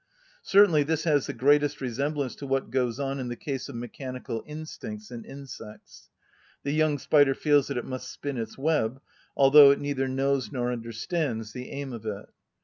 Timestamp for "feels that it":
7.35-7.85